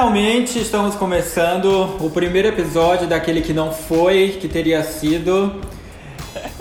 [0.00, 5.60] Finalmente estamos começando o primeiro episódio daquele que não foi, que teria sido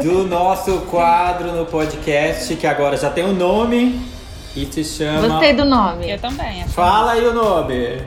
[0.04, 4.06] do nosso quadro no podcast, que agora já tem um nome
[4.54, 5.26] e se chama.
[5.26, 6.12] Gostei do nome.
[6.12, 6.64] Eu também.
[6.64, 6.74] acho.
[6.74, 8.02] Fala aí o nome.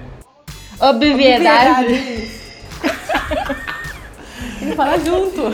[0.78, 2.30] Obviedade.
[4.58, 5.46] Tem que falar junto.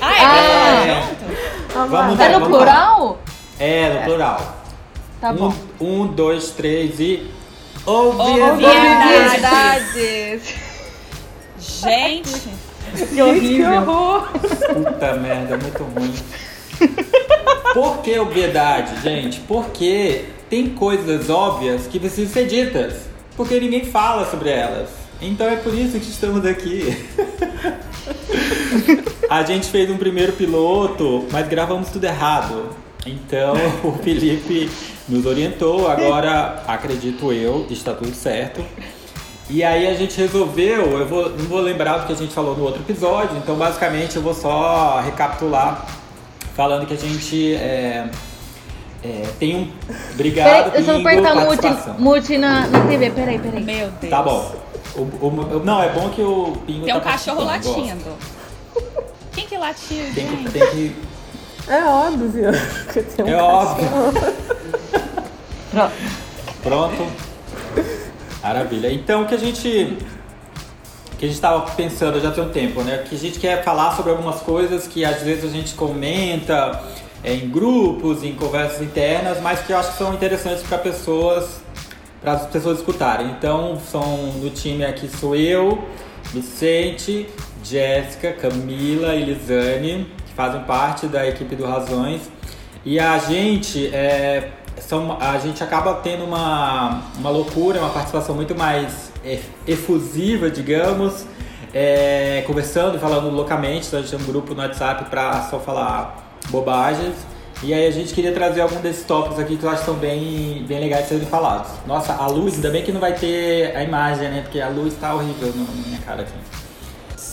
[0.00, 0.86] Ah, é Ah.
[0.88, 1.02] É.
[1.02, 1.88] junto?
[1.88, 2.56] Vamos É no vamos lá.
[2.58, 3.18] plural?
[3.60, 4.56] É, no plural.
[5.20, 5.54] Tá bom.
[5.80, 7.32] Um, um, dois, três e.
[7.86, 8.50] Obviedade.
[8.52, 9.28] Obviedade!
[9.28, 10.54] Obviedades.
[11.58, 12.50] Gente,
[13.12, 13.70] Que horrível.
[13.70, 14.28] Que horror.
[14.32, 16.14] Puta merda, muito ruim.
[17.72, 19.40] Por que obviedade, gente?
[19.40, 22.94] Porque tem coisas óbvias que precisam ser ditas.
[23.36, 24.88] Porque ninguém fala sobre elas.
[25.20, 26.96] Então é por isso que estamos aqui.
[29.28, 32.70] A gente fez um primeiro piloto, mas gravamos tudo errado.
[33.06, 34.70] Então o Felipe
[35.08, 38.64] nos orientou, agora acredito eu, está tudo certo.
[39.50, 42.56] E aí a gente resolveu, eu vou, não vou lembrar do que a gente falou
[42.56, 45.84] no outro episódio, então basicamente eu vou só recapitular
[46.56, 48.08] falando que a gente é,
[49.04, 49.70] é, tem um.
[50.14, 51.94] Obrigado, Peraí, eu só vou apertar mute, participação.
[51.98, 53.10] mute na, na TV.
[53.10, 53.62] Peraí, peraí.
[53.62, 54.10] meu Deus.
[54.10, 54.54] Tá bom.
[54.96, 58.10] O- o- não, é bom que o Pingo Tem um tá cachorro participando, latindo.
[59.32, 60.14] Quem que latiu, gosto.
[60.14, 60.50] Tem que, gente?
[60.52, 60.96] tem que.
[61.68, 62.50] É óbvio.
[62.92, 63.88] que tem um É óbvio.
[65.70, 65.92] Pronto.
[66.62, 67.06] Pronto.
[68.42, 68.92] Maravilha.
[68.92, 69.96] Então o que a gente.
[71.18, 72.98] Que a gente estava pensando já tem um tempo, né?
[73.08, 76.82] Que a gente quer falar sobre algumas coisas que às vezes a gente comenta
[77.22, 81.62] é, em grupos, em conversas internas, mas que eu acho que são interessantes para pessoas,
[82.20, 83.28] para as pessoas escutarem.
[83.30, 85.82] Então são do time aqui sou eu,
[86.32, 87.26] Vicente,
[87.62, 92.22] Jéssica, Camila e Lisane, que fazem parte da equipe do Razões.
[92.84, 98.54] E a gente é, são, a gente acaba tendo uma, uma loucura, uma participação muito
[98.54, 99.12] mais
[99.66, 101.24] efusiva, digamos,
[101.72, 103.86] é, conversando, falando loucamente.
[103.86, 107.14] Então a gente tem um grupo no WhatsApp para só falar bobagens.
[107.62, 109.94] E aí a gente queria trazer algum desses tópicos aqui que eu acho que são
[109.94, 111.70] bem, bem legais de serem falados.
[111.86, 114.42] Nossa, a luz, ainda bem que não vai ter a imagem, né?
[114.42, 116.63] Porque a luz tá horrível na minha cara aqui.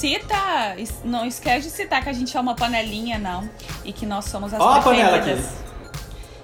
[0.02, 0.76] Cita,
[1.06, 3.48] não esquece de citar que a gente é uma panelinha, não.
[3.86, 5.52] E que nós somos as Ó a panela preferidas.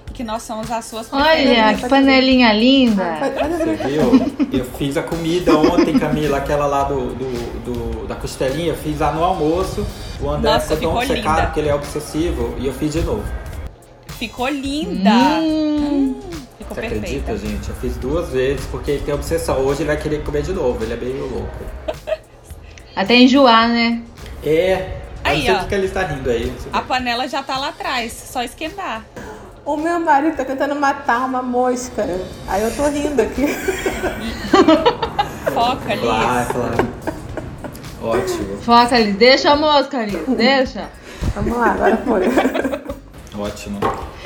[0.08, 3.18] E que nós somos as suas Olha, que panelinha linda.
[3.50, 4.58] Você viu?
[4.60, 9.00] Eu fiz a comida ontem, Camila, aquela lá do, do, do- da costelinha, eu fiz
[9.00, 9.84] lá no almoço.
[10.20, 11.42] O André Nossa, ficou tão obcecado linda.
[11.46, 13.24] porque ele é obsessivo e eu fiz de novo.
[14.20, 15.10] Ficou linda.
[15.40, 16.14] Hum,
[16.58, 17.32] Ficou Você perfeita.
[17.32, 17.68] acredita, gente?
[17.70, 19.58] Eu fiz duas vezes porque ele tem obsessão.
[19.58, 22.08] Hoje ele vai querer comer de novo, ele é meio louco.
[22.98, 24.02] até enjoar, né?
[24.44, 24.96] É.
[25.24, 26.52] Eu Aí, não sei o que ele está rindo aí.
[26.72, 29.04] A panela já tá lá atrás, só esquentar.
[29.64, 32.04] O meu marido tá tentando matar uma mosca.
[32.48, 33.46] Aí eu tô rindo aqui.
[35.54, 36.00] Foca ali.
[36.00, 36.88] Claro, claro.
[38.02, 39.12] Ótimo, Foca ali.
[39.12, 40.16] Deixa a mosca ali.
[40.36, 40.88] Deixa.
[41.36, 42.22] Vamos lá, agora foi.
[43.40, 43.78] ótimo.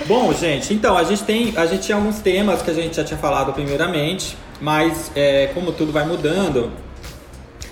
[0.06, 3.04] Bom, gente, então a gente tem, a gente tinha alguns temas que a gente já
[3.04, 6.72] tinha falado primeiramente, mas é, como tudo vai mudando,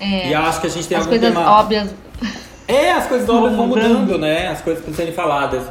[0.01, 1.51] É, e acho que a gente tem as algum coisas tema.
[1.51, 1.89] óbvias.
[2.67, 3.99] É, as coisas óbvias vão mudando.
[3.99, 4.47] mudando, né?
[4.47, 5.63] As coisas para serem faladas.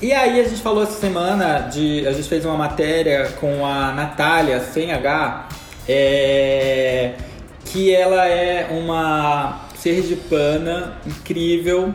[0.00, 2.06] E aí a gente falou essa semana de.
[2.06, 5.48] A gente fez uma matéria com a Natália, sem H,
[5.86, 7.12] é,
[7.66, 11.94] que ela é uma sergipana incrível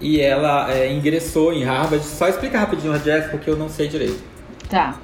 [0.00, 2.04] e ela é, ingressou em Harvard.
[2.04, 4.22] Só explica rapidinho a Jess, porque eu não sei direito.
[4.68, 4.94] Tá.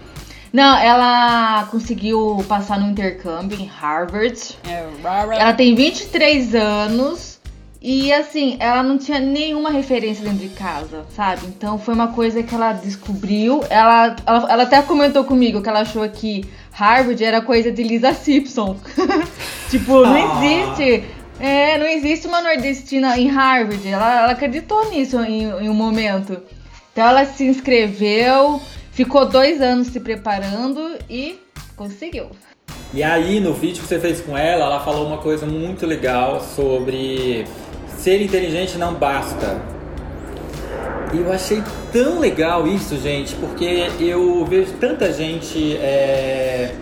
[0.56, 4.56] Não, ela conseguiu passar no intercâmbio em Harvard.
[4.66, 4.86] É.
[5.38, 7.38] Ela tem 23 anos
[7.82, 11.42] e assim, ela não tinha nenhuma referência dentro de casa, sabe?
[11.48, 13.62] Então foi uma coisa que ela descobriu.
[13.68, 16.42] Ela, ela, ela até comentou comigo que ela achou que
[16.72, 18.78] Harvard era coisa de Lisa Simpson.
[19.68, 20.42] tipo, não Ah.
[20.42, 21.04] existe.
[21.38, 23.86] É, não existe uma nordestina em Harvard.
[23.86, 26.38] Ela, ela acreditou nisso em, em um momento.
[26.94, 28.58] Então ela se inscreveu,
[28.96, 31.38] ficou dois anos se preparando e
[31.76, 32.30] conseguiu.
[32.94, 36.40] E aí, no vídeo que você fez com ela, ela falou uma coisa muito legal
[36.40, 37.44] sobre
[37.98, 39.60] ser inteligente não basta.
[41.12, 41.62] E eu achei
[41.92, 46.74] tão legal isso, gente, porque eu vejo tanta gente é,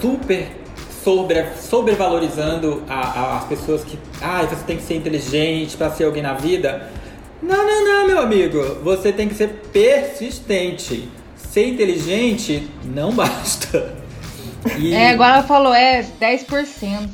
[0.00, 0.48] super
[1.04, 3.98] sobre, sobrevalorizando a- a- as pessoas que.
[4.22, 6.90] Ah, você tem que ser inteligente para ser alguém na vida.
[7.42, 8.58] Não, não, não, meu amigo.
[8.82, 11.08] Você tem que ser persistente.
[11.56, 13.94] Ser inteligente não basta.
[14.76, 17.08] E- É, agora ela falou, é 10%.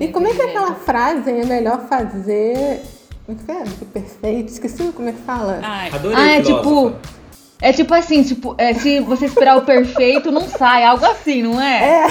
[0.00, 1.30] E como é que é aquela frase?
[1.30, 2.80] É melhor fazer.
[3.24, 3.62] Como é que é?
[3.62, 4.48] Do que perfeito?
[4.52, 5.60] Esqueci como é que fala.
[5.62, 6.90] Ai, Adorei Ah, é filósofa.
[6.90, 6.96] tipo.
[7.62, 11.62] É tipo assim, tipo, é, se você esperar o perfeito, não sai, algo assim, não
[11.62, 12.06] é?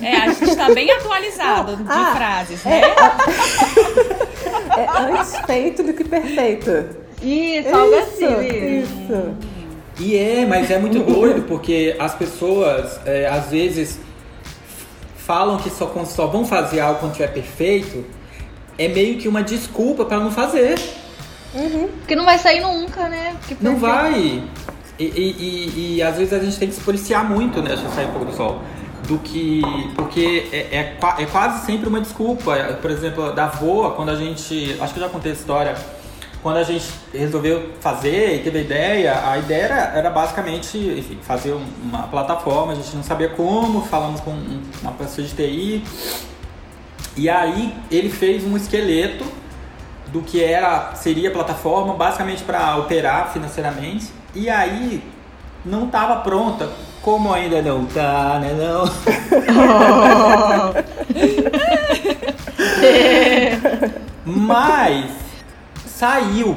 [0.00, 2.80] É, a gente tá bem atualizado de Ah, frases, né?
[4.78, 4.86] É
[5.18, 6.70] antes feito do que perfeito.
[7.20, 8.78] Isso, algo Isso, assim.
[8.78, 9.57] isso.
[9.98, 13.98] E é, mas é muito doido, porque as pessoas, é, às vezes,
[15.16, 18.04] falam que só, só vão fazer algo quando tiver perfeito.
[18.78, 20.78] É meio que uma desculpa pra não fazer.
[21.98, 23.34] Porque não vai sair nunca, né?
[23.60, 24.42] Não vai.
[24.98, 27.70] E, e, e- e, às vezes a gente tem que se policiar muito, né?
[27.70, 28.60] Deixa eu sair um pouco do sol.
[29.08, 29.62] Do que.
[29.96, 32.54] Porque é, é, é quase sempre uma desculpa.
[32.80, 34.76] Por exemplo, da voa, quando a gente.
[34.80, 35.74] Acho que eu já contei essa história.
[36.42, 41.18] Quando a gente resolveu fazer e teve a ideia, a ideia era, era basicamente enfim,
[41.20, 45.34] fazer um- uma plataforma, a gente não sabia como, falamos com um- uma pessoa de
[45.34, 45.82] TI.
[47.16, 49.24] E aí ele fez um esqueleto
[50.12, 54.06] do que era seria a plataforma, basicamente para operar financeiramente.
[54.34, 55.02] E aí
[55.64, 56.68] não estava pronta.
[57.02, 58.84] Como ainda não tá, né não?
[64.24, 65.04] Mas
[65.98, 66.56] saiu.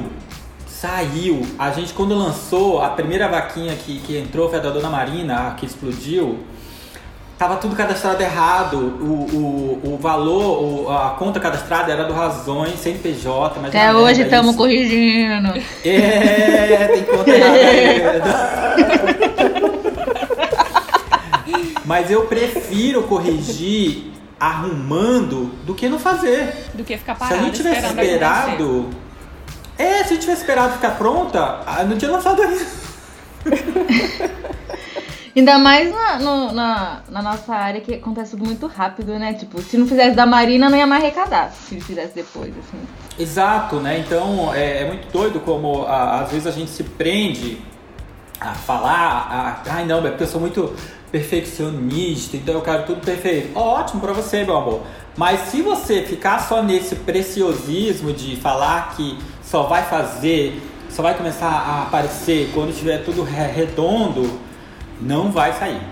[0.68, 1.42] Saiu.
[1.58, 5.48] A gente quando lançou a primeira vaquinha que, que entrou foi a da Dona Marina,
[5.48, 6.38] a que explodiu.
[7.38, 8.76] Tava tudo cadastrado errado.
[9.00, 14.22] O, o, o valor, o- a conta cadastrada era do Razões, CNPJ, mas Até hoje
[14.22, 15.52] estamos corrigindo.
[15.84, 19.42] É, tem conta errada.
[21.84, 26.66] Mas eu prefiro corrigir arrumando do que não fazer.
[26.74, 28.88] Do que ficar Se a parado gente tivesse esperado.
[29.78, 32.64] É, se a gente tivesse esperado ficar pronta, ah, não tinha lançado ainda.
[35.34, 39.32] Ainda mais na, no- na, na nossa área que acontece tudo muito rápido, né?
[39.32, 41.50] Tipo, se não fizesse da Marina, não ia mais arrecadar.
[41.52, 42.78] Se fizesse depois, assim.
[43.18, 43.98] Exato, né?
[43.98, 47.62] Então é, é muito doido como a- às vezes a gente se prende
[48.38, 50.74] a falar, a, ai não, é porque eu sou muito
[51.10, 53.58] perfeccionista, então eu quero tudo perfeito.
[53.58, 54.82] Ótimo pra você, meu amor.
[55.16, 59.18] Mas se você ficar só nesse preciosismo de falar que
[59.52, 64.40] só vai fazer, só vai começar a aparecer quando estiver tudo re- redondo,
[64.98, 65.82] não vai sair.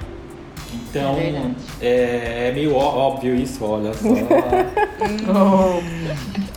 [0.72, 1.42] Então É
[1.82, 4.08] é, é meio óbvio isso, olha só.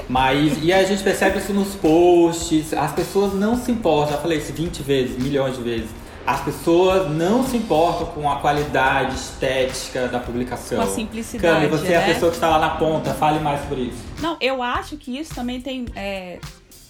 [0.07, 4.37] Mas, e a gente percebe isso nos posts, as pessoas não se importam, já falei
[4.37, 5.89] isso 20 vezes, milhões de vezes.
[6.25, 10.77] As pessoas não se importam com a qualidade estética da publicação.
[10.77, 12.13] Com a simplicidade, Cami, você é a né?
[12.13, 13.97] pessoa que está lá na ponta, fale mais sobre isso.
[14.21, 16.39] Não, eu acho que isso também tem é,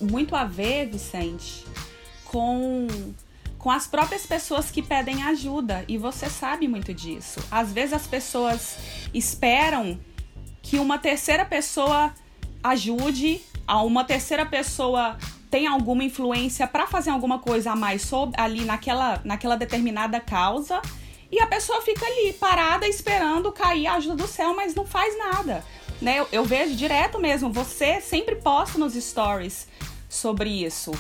[0.04, 1.66] muito a ver, Vicente,
[2.26, 2.88] com,
[3.58, 5.84] com as próprias pessoas que pedem ajuda.
[5.88, 7.40] E você sabe muito disso.
[7.50, 8.78] Às vezes as pessoas
[9.14, 10.00] esperam
[10.62, 12.14] que uma terceira pessoa
[12.64, 15.18] ajude, a uma terceira pessoa
[15.52, 20.82] tenha alguma influência para fazer alguma coisa a mais sobre, ali naquela, naquela determinada causa.
[21.32, 25.18] E a pessoa fica ali parada esperando cair a ajuda do céu, mas não faz
[25.18, 25.64] nada.
[26.02, 26.20] Né?
[26.20, 29.68] Eu, eu vejo direto mesmo, você sempre posta nos stories
[30.14, 30.92] sobre isso.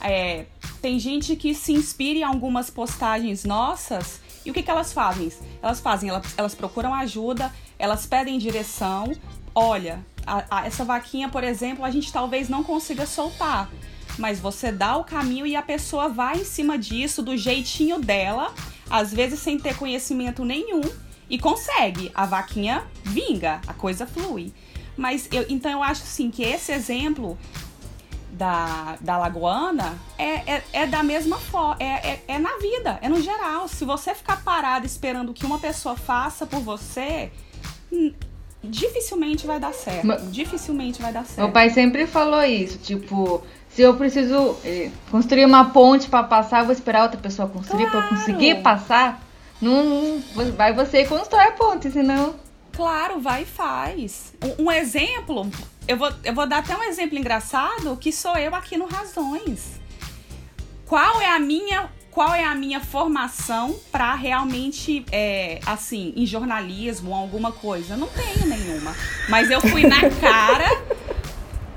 [0.00, 0.46] É,
[0.80, 5.30] tem gente que se inspira em algumas postagens nossas e o que, que elas fazem?
[5.62, 9.12] Elas fazem, elas, elas procuram ajuda, elas pedem direção.
[9.54, 13.70] Olha, a- a- essa vaquinha, por exemplo, a gente talvez não consiga soltar.
[14.18, 18.52] Mas você dá o caminho e a pessoa vai em cima disso do jeitinho dela,
[18.90, 20.82] às vezes sem ter conhecimento nenhum,
[21.30, 22.10] e consegue.
[22.14, 24.52] A vaquinha vinga, a coisa flui.
[24.96, 27.38] Mas eu, então eu acho assim que esse exemplo
[28.42, 33.08] da, da Lagoana é, é, é da mesma forma, é, é, é na vida, é
[33.08, 33.68] no geral.
[33.68, 37.30] Se você ficar parado esperando que uma pessoa faça por você,
[37.92, 38.12] hum,
[38.64, 40.06] dificilmente vai dar certo.
[40.06, 41.38] Ma- Dificilmente vai dar certo.
[41.38, 46.60] Meu pai sempre falou isso, tipo, se eu preciso eh, construir uma ponte pra passar,
[46.60, 48.16] eu vou esperar outra pessoa construir pra eu Claro.
[48.16, 49.22] conseguir passar.
[49.60, 52.34] Não, não- vai você e constrói a ponte, senão.
[52.72, 54.32] Claro, vai e faz.
[54.58, 55.50] Um, um exemplo,
[55.86, 59.80] eu vou, eu vou dar até um exemplo engraçado, que sou eu aqui no Razões.
[60.86, 67.14] Qual é a minha, qual é a minha formação para realmente, é, assim, em jornalismo,
[67.14, 67.94] alguma coisa?
[67.94, 68.94] Eu não tenho nenhuma.
[69.28, 70.82] Mas eu fui na cara,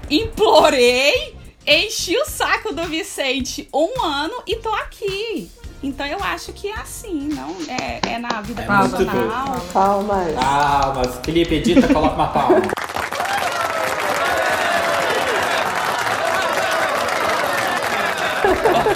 [0.09, 1.35] implorei,
[1.65, 5.49] enchi o saco do Vicente um ano e tô aqui.
[5.85, 9.61] Então eu acho que é assim, não é, é na vida É profissional.
[9.71, 10.33] Palmas.
[10.35, 12.61] Ah, mas Felipe, edita, coloca uma palma.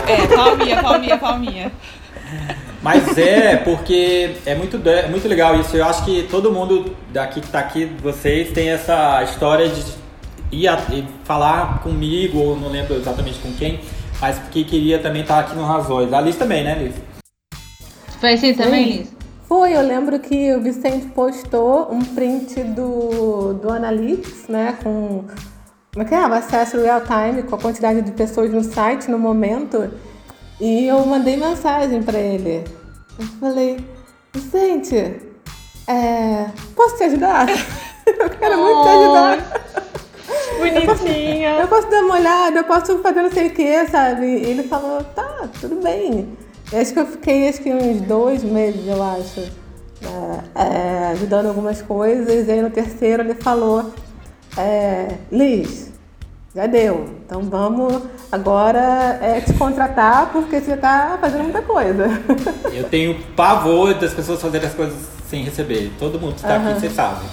[0.07, 1.71] É, palminha, palminha, palminha.
[2.81, 5.75] Mas é, porque é muito, é muito legal isso.
[5.75, 9.83] Eu acho que todo mundo daqui que tá aqui, vocês, tem essa história de
[10.51, 13.79] ir a- e falar comigo, ou não lembro exatamente com quem,
[14.19, 16.11] mas porque queria também estar aqui no Razões.
[16.13, 16.95] A Liz também, né, Liz?
[18.19, 18.97] Foi assim também, Sim.
[18.99, 19.13] Liz?
[19.47, 25.25] Foi, eu lembro que o Vicente postou um print do, do Analytics, né, com
[25.91, 26.19] como é que é?
[26.19, 29.91] o acesso real time, com a quantidade de pessoas no site no momento,
[30.61, 32.63] e eu mandei mensagem para ele.
[33.17, 33.83] Eu falei,
[34.31, 34.95] Vicente,
[35.87, 36.45] é,
[36.75, 37.47] posso te ajudar?
[38.05, 39.68] Eu quero muito te ajudar.
[40.59, 41.59] Bonitinha.
[41.59, 44.25] Eu posso dar uma olhada, eu posso fazer não sei o que, sabe?
[44.25, 46.29] E ele falou, tá, tudo bem.
[46.71, 49.41] E acho que eu fiquei acho que uns dois meses, eu acho,
[50.01, 52.47] né, é, ajudando algumas coisas.
[52.47, 53.91] E aí no terceiro ele falou,
[54.57, 55.91] é, Liz,
[56.55, 57.09] já deu.
[57.25, 62.07] Então vamos agora é, te contratar porque você tá fazendo muita coisa.
[62.71, 64.97] Eu tenho pavor das pessoas fazerem as coisas
[65.29, 65.91] sem receber.
[65.99, 66.71] Todo mundo que está Aham.
[66.71, 67.25] aqui, você sabe.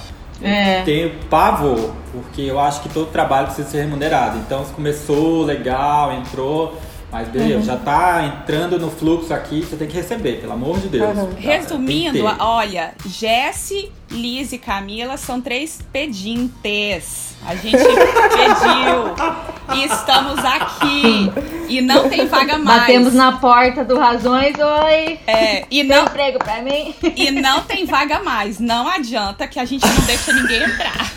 [0.43, 0.83] É.
[0.83, 4.39] Tenho pavor, porque eu acho que todo trabalho precisa ser remunerado.
[4.39, 6.77] Então, se começou legal, entrou,
[7.11, 10.89] mas beleza, já tá entrando no fluxo aqui, você tem que receber, pelo amor de
[10.89, 11.17] Deus.
[11.17, 11.35] Uhum.
[11.35, 11.41] Tá?
[11.41, 17.27] Resumindo, olha, Jesse, Liz e Camila são três pedintes.
[17.47, 21.31] A gente pediu e estamos aqui.
[21.69, 22.81] E não tem vaga mais.
[22.81, 25.19] Batemos na porta do Razões, oi.
[25.27, 26.95] É, e Tem não, emprego pra mim?
[27.15, 28.59] e não tem vaga mais.
[28.59, 31.13] Não adianta que a gente não deixa ninguém entrar.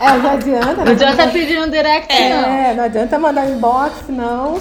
[0.00, 0.74] É, não adianta.
[0.74, 2.48] Não Não adianta pedir um direct, não.
[2.48, 4.60] É, não adianta mandar inbox, não.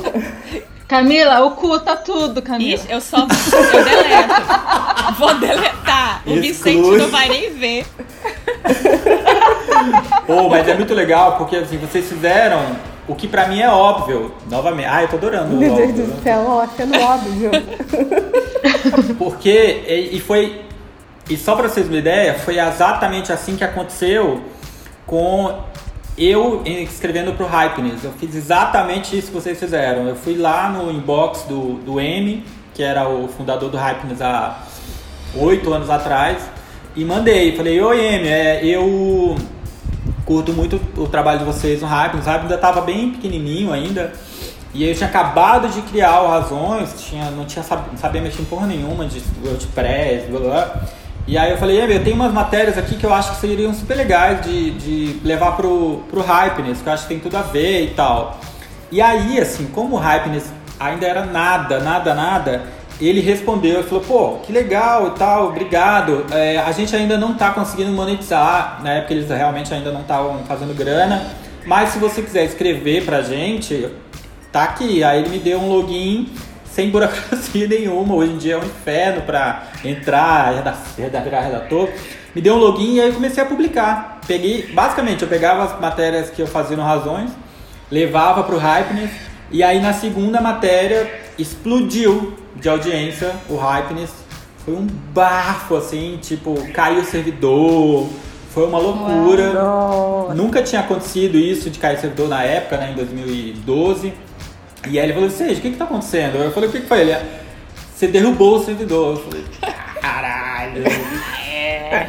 [0.88, 2.76] Camila, oculta tudo, Camila.
[2.76, 4.34] Ixi, eu só eu deleto.
[5.20, 6.22] Vou deletar.
[6.26, 6.42] O Exclui.
[6.42, 7.86] Vicente não vai nem ver.
[10.26, 12.62] Pô, mas é muito legal, porque assim, vocês fizeram
[13.08, 14.34] o que pra mim é óbvio.
[14.50, 14.88] Novamente.
[14.90, 16.06] Ah, eu tô adorando Meu Deus óbvio.
[16.06, 17.52] do céu, ó, sendo óbvio.
[19.18, 20.62] Porque, e, e foi.
[21.30, 24.42] E só pra vocês terem uma ideia, foi exatamente assim que aconteceu
[25.08, 25.64] com
[26.18, 28.04] eu escrevendo pro Hypeness.
[28.04, 30.08] Eu fiz exatamente isso que vocês fizeram.
[30.08, 34.64] Eu fui lá no inbox do, do M, que era o fundador do Hypeness há
[35.36, 36.50] oito anos atrás,
[36.96, 37.56] e mandei.
[37.56, 39.36] Falei, oi M, é, eu
[40.26, 42.26] curto muito o trabalho de vocês no Hypeness.
[42.26, 44.14] O Hypeness ainda tava bem pequenininho ainda.
[44.74, 48.42] E eu tinha acabado de criar o Razões, tinha, não tinha sab, não sabia mexer
[48.42, 50.50] em porra nenhuma de WordPress, blá blá.
[50.50, 50.82] blá.
[51.28, 53.74] E aí eu falei, "Emi, eu tenho umas matérias aqui que eu acho que seriam
[53.74, 57.42] super legais de, de levar pro, pro Hypeness, que eu acho que tem tudo a
[57.42, 58.40] ver e tal.
[58.90, 60.46] E aí, assim, como o Hypeness
[60.80, 62.64] ainda era nada, nada, nada,
[63.00, 66.26] ele respondeu e falou, pô, que legal e tal, obrigado.
[66.32, 70.40] É, a gente ainda não tá conseguindo monetizar, na época eles realmente ainda não estavam
[70.48, 71.28] fazendo grana,
[71.66, 73.90] mas se você quiser escrever pra gente,
[74.52, 75.04] tá aqui.
[75.04, 76.30] Aí ele me deu um login
[76.78, 78.14] sem burocracia nenhuma.
[78.14, 81.90] Hoje em dia é um inferno pra entrar, reda- reda- virar redator.
[82.36, 84.20] Me deu um login e aí eu comecei a publicar.
[84.28, 87.32] Peguei, basicamente, eu pegava as matérias que eu fazia no Razões,
[87.90, 89.10] levava pro Hypeness
[89.50, 94.12] e aí na segunda matéria explodiu de audiência o Hypeness.
[94.64, 98.08] Foi um bafo assim, tipo, caiu o servidor.
[98.54, 99.54] Foi uma loucura.
[99.54, 100.34] Nossa.
[100.36, 104.14] Nunca tinha acontecido isso de cair servidor na época, né, em 2012.
[104.90, 106.36] E aí ele falou, Seja, o que que tá acontecendo?
[106.38, 107.02] Eu falei, o que que foi?
[107.02, 107.16] Ele,
[107.96, 109.18] você derrubou o servidor.
[109.18, 109.46] Eu falei,
[110.02, 110.84] caralho.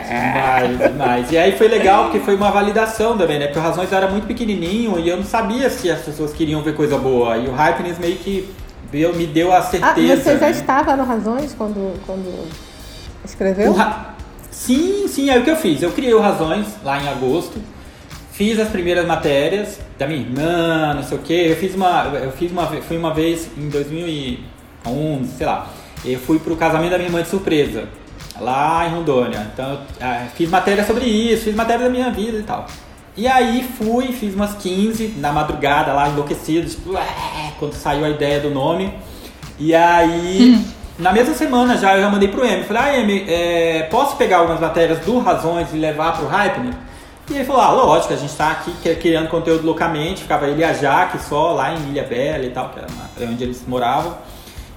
[0.08, 1.32] demais, demais.
[1.32, 3.46] E aí foi legal porque foi uma validação também, né?
[3.46, 6.75] Porque o Razões era muito pequenininho e eu não sabia se as pessoas queriam ver
[6.75, 7.37] coisa boa.
[7.38, 8.48] E o Hypeness meio que
[8.90, 10.22] deu, me deu a Ah, certeza.
[10.22, 10.50] você já né?
[10.50, 12.48] estava no Razões quando, quando
[13.25, 13.72] escreveu?
[13.72, 14.14] Ra-
[14.50, 15.82] Sim, sim, é o que eu fiz.
[15.82, 17.60] Eu criei o Razões lá em agosto.
[18.32, 21.46] Fiz as primeiras matérias da minha irmã, não sei o quê.
[21.50, 25.68] Eu fiz uma, eu fiz uma, fui uma vez em 2011, sei lá.
[26.04, 27.88] Eu fui pro casamento da minha irmã de surpresa,
[28.40, 29.50] lá em Rondônia.
[29.52, 32.66] Então, eu, ah, fiz matéria sobre isso, fiz matéria da minha vida e tal.
[33.16, 37.02] E aí fui, fiz umas 15 na madrugada lá, enlouquecido, tipo, "Ué",
[37.58, 38.94] quando saiu a ideia do nome.
[39.58, 40.64] E aí,
[40.96, 42.62] na mesma semana já eu já mandei pro M.
[42.62, 46.88] Falei, ah, M, é, posso pegar algumas matérias do Razões e levar pro Hype?
[47.30, 50.23] E ele falou, ah, lógico, a gente tá aqui criando conteúdo loucamente.
[50.23, 53.62] Ficava ele a Jaque só lá em Ilha Bela e tal, que era onde eles
[53.66, 54.16] moravam.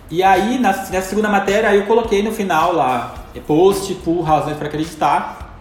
[0.10, 4.58] E aí, na, segunda matéria, aí eu coloquei no final lá, é, post por Razões
[4.58, 5.58] para Acreditar.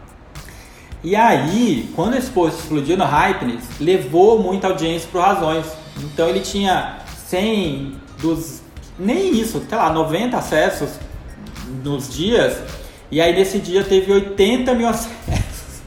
[1.05, 5.67] E aí, quando esse post explodiu no Hypeness, levou muita audiência pro Razões.
[5.97, 8.61] Então ele tinha 100 dos.
[8.99, 10.91] Nem isso, sei lá, 90 acessos
[11.85, 12.59] nos dias.
[13.09, 15.40] E aí nesse dia teve 80 mil acessos.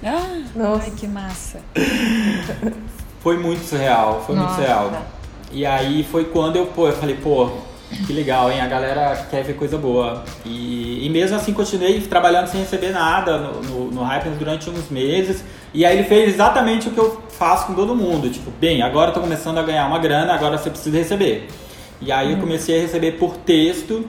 [0.04, 0.84] Ah, Nossa.
[0.86, 1.60] ai, que massa.
[3.22, 4.62] Foi muito surreal, foi muito Nossa.
[4.62, 4.92] surreal.
[5.52, 7.50] E aí foi quando eu, pô, eu falei, pô,
[8.06, 8.60] que legal, hein?
[8.60, 10.24] A galera quer ver coisa boa.
[10.46, 14.90] E, e mesmo assim continuei trabalhando sem receber nada no, no, no Hypens durante uns
[14.90, 15.44] meses.
[15.74, 18.30] E aí ele fez exatamente o que eu faço com todo mundo.
[18.30, 21.48] Tipo, bem, agora eu tô começando a ganhar uma grana, agora você precisa receber.
[22.02, 24.06] E aí eu comecei a receber por texto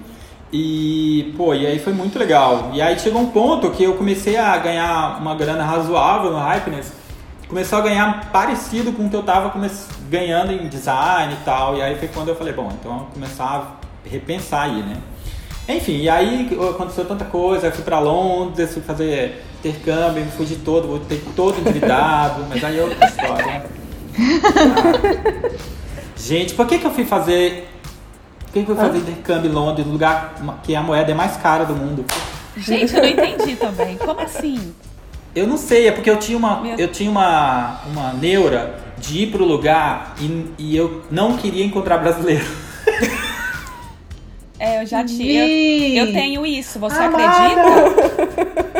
[0.57, 2.71] e, pô, e aí foi muito legal.
[2.73, 6.93] E aí chegou um ponto que eu comecei a ganhar uma grana razoável no Hypeness.
[7.49, 9.53] Começou a ganhar parecido com o que eu tava
[10.09, 11.77] ganhando em design e tal.
[11.77, 14.99] E aí foi quando eu falei, bom, então vou começar a repensar aí, né?
[15.69, 20.47] Enfim, e aí aconteceu tanta coisa, eu fui pra Londres, fui fazer intercâmbio, me fui
[20.47, 23.65] de todo, voltei todo endividado, mas aí é outra história.
[24.17, 25.75] Ah.
[26.17, 27.74] Gente, por que, que eu fui fazer.
[28.55, 31.15] Por que, que eu fui fazer intercâmbio em Londres, no lugar que a moeda é
[31.15, 32.05] mais cara do mundo?
[32.57, 33.97] Gente, eu não entendi também.
[33.97, 34.73] Como assim?
[35.35, 39.33] Eu não sei, é porque eu tinha uma, eu tinha uma, uma neura de ir
[39.33, 42.45] pro lugar e, e eu não queria encontrar brasileiro.
[44.57, 45.45] É, eu já tinha.
[45.45, 48.14] Eu, eu, tenho isso, você acredita?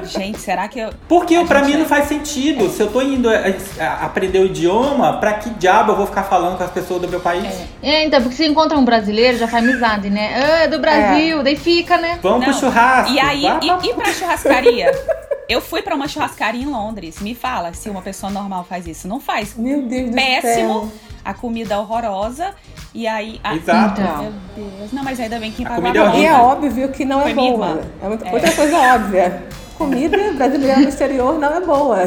[0.05, 0.91] Gente, será que eu.
[1.09, 1.77] Porque pra mim é...
[1.79, 2.67] não faz sentido.
[2.67, 2.69] É.
[2.69, 3.35] Se eu tô indo a,
[3.81, 7.09] a aprender o idioma, pra que diabo eu vou ficar falando com as pessoas do
[7.09, 7.45] meu país?
[7.83, 10.35] É, é então, porque se encontra um brasileiro, já faz amizade, né?
[10.35, 12.19] Ah, é do Brasil, daí fica, né?
[12.23, 12.53] Vamos não.
[12.53, 13.13] pro churrasco.
[13.13, 14.93] E aí, e, e pra churrascaria?
[15.49, 17.21] Eu fui para uma churrascaria em Londres.
[17.21, 19.07] Me fala se uma pessoa normal faz isso.
[19.07, 19.55] Não faz.
[19.55, 20.81] Meu Deus Péssimo.
[20.81, 20.93] Do céu.
[21.25, 22.55] A comida horrorosa.
[22.95, 23.41] E aí.
[23.45, 23.55] A...
[23.55, 24.01] Exato.
[24.01, 24.23] Então.
[24.23, 24.93] Meu Deus.
[24.93, 27.81] Não, mas ainda bem que pagou a E é óbvio que não é Foi boa.
[28.03, 28.51] É outra é.
[28.51, 29.43] coisa óbvia.
[29.77, 32.07] Comida brasileira no exterior não é boa.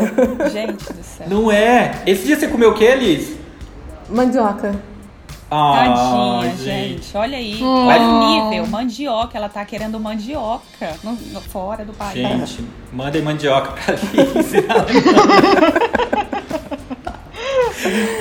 [0.51, 1.27] Gente do céu.
[1.29, 2.01] Não é.
[2.05, 3.35] Esse dia você comeu o que, Liz?
[4.09, 4.75] Mandioca.
[5.49, 7.03] Ah, Tadinha, gente.
[7.03, 7.17] gente.
[7.17, 7.57] Olha aí.
[7.61, 7.87] Oh.
[7.87, 8.67] Olha o nível.
[8.67, 9.37] Mandioca.
[9.37, 12.13] Ela tá querendo mandioca no, no fora do país.
[12.13, 14.53] Gente, mandem mandioca pra Liz.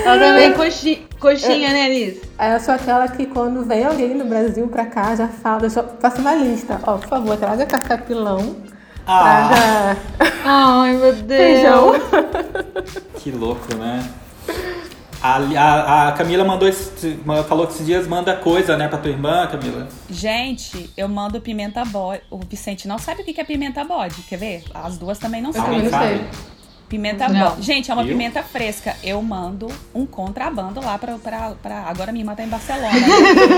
[0.05, 2.21] Ela também coxinha, coxinha, né, Liz?
[2.39, 6.21] Eu sou aquela que quando vem alguém no Brasil pra cá, já fala, já faço
[6.21, 6.79] uma lista.
[6.83, 8.55] Ó, por favor, traga café pilão.
[9.07, 9.95] Ah.
[10.17, 10.33] Traga...
[10.45, 11.41] Ai, meu Deus.
[11.41, 11.93] Feijão.
[13.19, 14.07] Que louco, né?
[15.21, 19.09] A, a, a, Camila mandou esse, falou que esses dias manda coisa, né, pra tua
[19.09, 19.87] irmã, Camila.
[20.09, 22.21] Gente, eu mando pimenta bode.
[22.29, 24.63] O Vicente não sabe o que é pimenta bode, quer ver?
[24.73, 25.83] As duas também não sabem.
[25.83, 26.21] não sei.
[26.87, 27.63] Pimenta bode.
[27.63, 28.95] Gente, é uma pimenta fresca.
[29.03, 31.17] Eu mando um contrabando lá pra.
[31.17, 32.93] pra, pra agora minha irmã tá em Barcelona.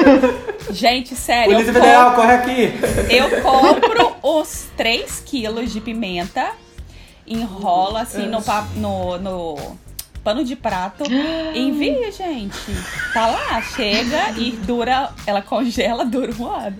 [0.71, 1.51] Gente, sério.
[1.51, 2.73] Polícia Federal, corre aqui!
[3.09, 6.51] Eu compro os 3 quilos de pimenta,
[7.25, 8.39] enrolo assim no,
[8.75, 9.77] no, no
[10.23, 11.03] pano de prato.
[11.55, 12.71] Envia, gente.
[13.13, 15.11] Tá lá, chega e dura.
[15.25, 16.77] Ela congela, dura um ano.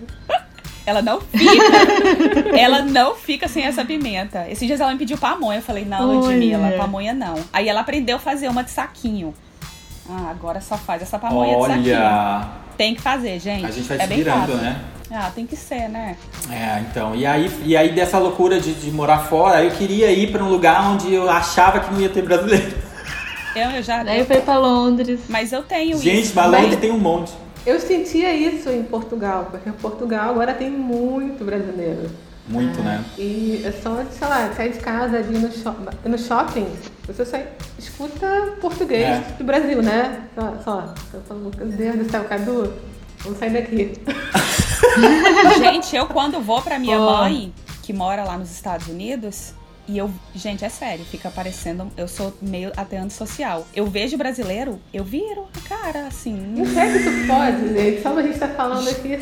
[0.86, 2.56] Ela não fica.
[2.56, 4.48] ela não fica sem essa pimenta.
[4.48, 5.58] Esses dias ela me pediu pamonha.
[5.58, 7.34] Eu falei, não, Ludmilla, pamonha não.
[7.52, 9.34] Aí ela aprendeu a fazer uma de saquinho.
[10.08, 11.78] Ah, agora só faz essa pamonha Olha.
[11.78, 12.69] de saquinho.
[12.80, 13.66] Tem que fazer, gente.
[13.66, 14.80] A gente vai é se virando, né?
[15.10, 16.16] Ah, tem que ser, né?
[16.50, 17.14] É, então.
[17.14, 20.48] E aí, e aí dessa loucura de, de morar fora, eu queria ir para um
[20.48, 22.74] lugar onde eu achava que não ia ter brasileiro.
[23.54, 24.02] Eu, eu já.
[24.02, 25.20] Daí foi pra Londres.
[25.28, 26.32] Mas eu tenho Gente, isso.
[26.34, 27.32] mas Londres tem um monte.
[27.66, 32.08] Eu sentia isso em Portugal, porque em Portugal agora tem muito brasileiro.
[32.48, 33.04] Muito, né?
[33.16, 35.48] E é só, sei lá, sair de casa ali no,
[36.10, 36.66] no shopping,
[37.06, 37.48] você sai,
[37.78, 39.34] escuta português é.
[39.38, 40.28] do Brasil, né?
[40.34, 40.94] Só, só.
[41.14, 42.72] Eu falo, meu Deus do céu, Cadu,
[43.20, 43.92] vamos sair daqui.
[45.58, 47.18] Gente, eu quando vou pra minha oh.
[47.18, 49.54] mãe, que mora lá nos Estados Unidos,
[49.88, 51.90] e eu, gente, é sério, fica parecendo.
[51.96, 53.66] Eu sou meio até antissocial.
[53.74, 56.32] Eu vejo brasileiro, eu viro a cara, assim.
[56.32, 58.02] Não sei que isso pode, gente.
[58.02, 59.18] Só a gente tá falando aqui.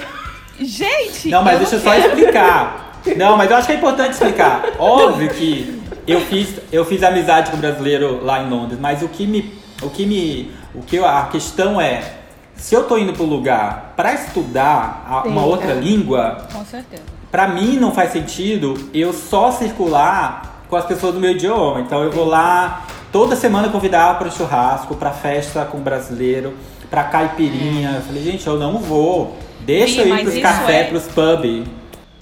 [0.60, 1.28] Gente!
[1.28, 3.00] Não, mas deixa eu só explicar.
[3.16, 4.62] Não, mas eu acho que é importante explicar.
[4.78, 9.08] Óbvio que eu fiz, eu fiz amizade com o brasileiro lá em Londres, mas o
[9.08, 9.58] que me.
[9.82, 10.50] O que me.
[10.74, 12.02] O que a questão é.
[12.54, 15.74] Se eu tô indo pro lugar para estudar Sim, uma outra é.
[15.74, 16.46] língua.
[16.52, 17.02] Com certeza.
[17.30, 21.80] Pra mim não faz sentido eu só circular com as pessoas do meu idioma.
[21.80, 26.54] Então eu vou lá toda semana convidar para o churrasco, para festa com brasileiro,
[26.90, 27.92] para caipirinha.
[27.96, 29.36] Eu falei, gente, eu não vou.
[29.68, 30.84] Deixa Sim, eu ir pros café, é...
[30.84, 31.66] pros pub.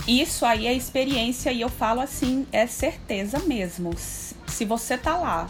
[0.09, 3.94] Isso aí é experiência e eu falo assim, é certeza mesmo.
[3.96, 5.48] Se você tá lá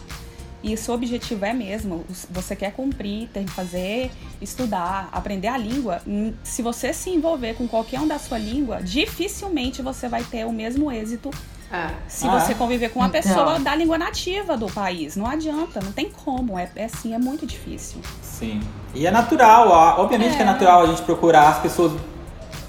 [0.61, 5.57] e o seu objetivo é mesmo, você quer cumprir, tem que fazer, estudar, aprender a
[5.57, 10.23] língua, hum, se você se envolver com qualquer um da sua língua, dificilmente você vai
[10.23, 11.31] ter o mesmo êxito
[11.71, 11.89] é.
[12.07, 13.21] Se ah, você conviver com uma então.
[13.21, 16.57] pessoa da língua nativa do país, não adianta, não tem como.
[16.57, 17.99] É, é assim, é muito difícil.
[18.21, 18.61] Sim.
[18.95, 20.35] E é natural, obviamente é.
[20.37, 21.91] que é natural a gente procurar as pessoas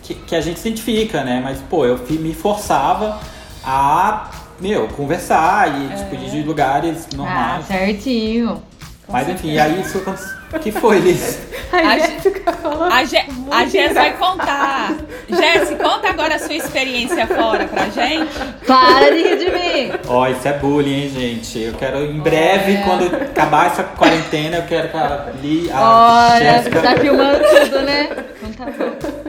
[0.02, 1.40] que, que a gente se identifica, né?
[1.42, 3.20] Mas, pô, eu me forçava
[3.64, 4.30] a,
[4.60, 5.96] meu, conversar e, é.
[5.96, 7.64] tipo, ir de lugares normais.
[7.64, 8.62] Ah, certinho.
[9.08, 10.36] Mas enfim, e aí isso aconteceu.
[10.52, 11.46] O que foi, Liz?
[11.72, 12.84] A Jéssica falou.
[12.84, 14.94] A, Jéssica vai contar.
[15.28, 18.32] Jéssica, conta agora a sua experiência fora pra gente.
[18.66, 19.92] Para de rir de mim.
[20.06, 21.62] Ó, oh, isso é bullying, hein, gente?
[21.62, 22.82] Eu quero, em breve, é.
[22.82, 26.80] quando acabar essa quarentena, eu quero que a, Li, a Olha, Jéssica...
[26.80, 28.08] tá filmando tudo, né?
[28.40, 28.72] Conta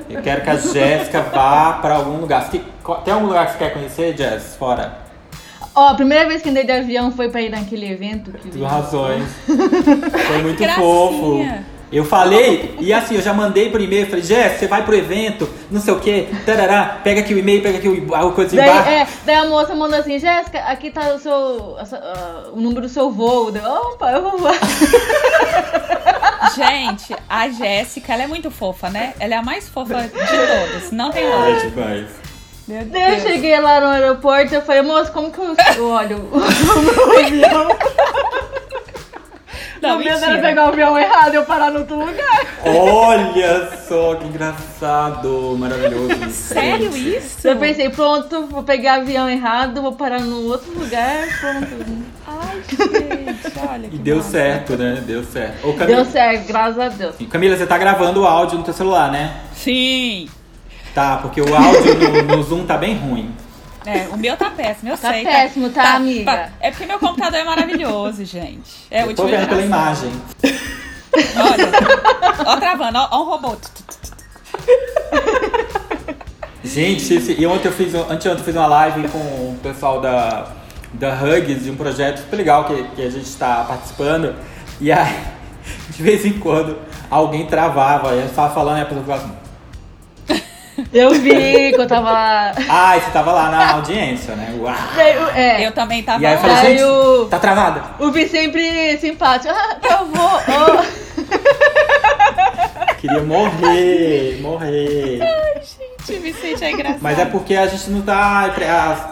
[0.09, 2.49] Eu quero que a Jéssica vá pra algum lugar.
[2.49, 4.55] Tem algum lugar que você quer conhecer, Jess?
[4.57, 4.98] Fora?
[5.79, 8.63] Ó, a primeira vez que andei de avião foi pra ir naquele evento que Por
[8.67, 9.23] razões.
[9.47, 10.75] Foi muito Gracinha.
[10.75, 11.39] fofo.
[11.89, 15.49] Eu falei, e assim, eu já mandei por e-mail, falei, Jéssica, você vai pro evento,
[15.71, 18.69] não sei o que, tarará, pega aqui o e-mail, pega aqui o, a coisa Daí,
[18.69, 18.89] embaixo.
[18.89, 21.77] é, daí a moça mandou assim, Jéssica, aqui tá o seu.
[22.53, 23.49] o número do seu voo.
[23.49, 24.53] Deu, opa, eu vou voar.
[26.55, 29.13] Gente, a Jéssica, ela é muito fofa, né?
[29.17, 30.91] Ela é a mais fofa de todas.
[30.91, 31.69] Não tem lógica.
[31.69, 32.28] demais.
[32.69, 33.23] Meu Daí eu Deus.
[33.23, 35.39] cheguei lá no aeroporto eu falei, moça, como que
[35.75, 37.67] eu, olho o meu avião?
[39.81, 42.45] Não, o medo era pegar o avião errado e eu parar no outro lugar.
[42.65, 46.11] Olha só que engraçado, maravilhoso.
[46.27, 47.47] isso, Sério isso?
[47.47, 51.67] Eu pensei, pronto, vou pegar avião errado, vou parar no outro lugar, pronto.
[52.27, 54.29] Ai, gente, olha que E deu massa.
[54.31, 55.01] certo, né?
[55.07, 55.67] Deu certo.
[55.67, 57.15] Ô, Camila, Deu certo, graças a Deus.
[57.31, 59.33] Camila, você tá gravando o áudio no teu celular, né?
[59.55, 60.29] Sim.
[60.99, 63.33] Tá, porque o áudio no, no Zoom tá bem ruim.
[63.85, 65.23] É, o meu tá péssimo, eu Tá sei.
[65.23, 66.25] péssimo, tá, amiga?
[66.29, 66.49] pá.
[66.59, 68.85] É porque meu computador é maravilhoso, gente.
[68.91, 69.65] É eu tô vendo pela geração.
[69.65, 70.11] imagem.
[71.37, 73.55] Olha, ó travando, ó, ó um robô.
[76.65, 80.01] Gente, esse, e ontem eu fiz, um- anteontem eu fiz uma live com o pessoal
[80.01, 80.47] da,
[80.93, 84.35] da Hugs, de um projeto super legal que, que a gente está participando.
[84.81, 85.15] E aí,
[85.95, 86.77] de vez em quando,
[87.09, 89.38] alguém travava, e eu estava falando e a pessoa falava assim,
[90.93, 92.51] Eu vi que eu tava lá.
[92.69, 94.53] ai, você tava lá na audiência, né?
[94.59, 94.73] Uau!
[94.73, 96.41] O- é, Eu também tava E aí eu lá.
[96.41, 97.83] falei, Aí gente, o- tá travada.
[97.99, 99.53] o Vi sempre simpático.
[99.53, 100.25] Ah, eu vou.
[100.49, 100.99] ó.
[102.99, 105.19] Queria morrer, morrer.
[106.07, 106.99] Gente, Vicente é engraçado.
[107.01, 108.49] Mas é porque a gente não tá.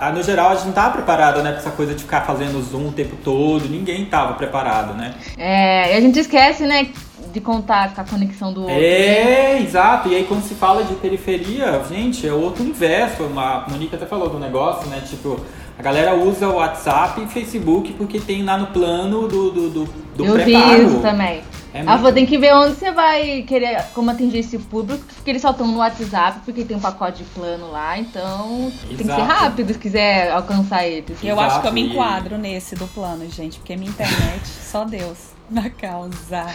[0.02, 1.52] a- a- no geral, a gente não tá preparado, né?
[1.52, 3.68] Pra essa coisa de ficar fazendo zoom o tempo todo.
[3.70, 5.14] Ninguém tava preparado, né?
[5.38, 6.88] É, e a gente esquece, né,
[7.32, 8.76] de contar com a conexão do outro.
[8.76, 10.10] É, exato.
[10.10, 13.24] E aí quando se fala de periferia, gente, é outro universo.
[13.24, 15.02] A Monique até falou do negócio, né?
[15.08, 15.40] Tipo,
[15.78, 19.86] a galera usa o WhatsApp e Facebook porque tem lá no plano do, do, do,
[20.16, 20.78] do eu preparo.
[20.78, 21.42] vi isso também.
[21.74, 25.30] É Ah, vou ter que ver onde você vai querer como atingir esse público, porque
[25.30, 29.04] eles só estão no WhatsApp, porque tem um pacote de plano lá, então tem que
[29.04, 29.22] ser Exato.
[29.22, 31.24] rápido se quiser alcançar eles.
[31.24, 34.84] Eu acho que eu me Exato, enquadro nesse do plano, gente, porque minha internet, só
[34.84, 36.46] Deus na causa.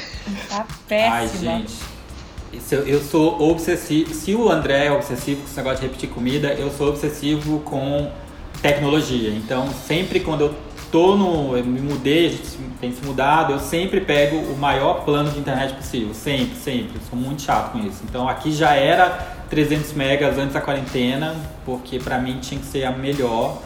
[0.48, 1.52] Tá péssima.
[1.52, 1.74] Ai, gente.
[2.52, 4.12] Isso eu, eu sou obsessivo.
[4.12, 8.10] Se o André é obsessivo com esse negócio de repetir comida, eu sou obsessivo com
[8.60, 9.30] tecnologia.
[9.30, 10.54] Então, sempre quando eu
[10.90, 11.56] tô no.
[11.56, 15.38] Eu me mudei, a gente tem se mudado, eu sempre pego o maior plano de
[15.38, 16.12] internet possível.
[16.12, 16.96] Sempre, sempre.
[16.96, 18.02] Eu sou muito chato com isso.
[18.04, 22.84] Então, aqui já era 300 megas antes da quarentena, porque pra mim tinha que ser
[22.84, 23.58] a melhor.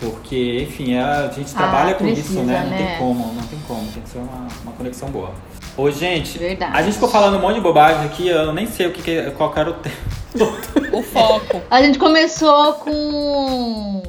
[0.00, 2.62] Porque, enfim, é- a gente trabalha com isso, precisa, né?
[2.64, 2.76] Não né?
[2.76, 3.92] tem como, não tem como.
[3.92, 5.32] Tem que ser uma, uma conexão boa.
[5.76, 6.76] Ô, gente, Verdade.
[6.76, 9.30] a gente ficou falando um monte de bobagem aqui, eu nem sei o que, que
[9.30, 9.94] qual era o tema.
[10.92, 11.62] O foco.
[11.70, 14.02] A gente começou com.